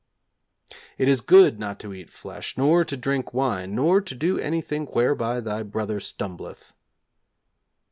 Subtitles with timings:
[0.97, 4.87] 'It is good not to eat flesh, nor to drink wine, nor to do anything
[4.87, 6.73] whereby thy brother stumbleth.'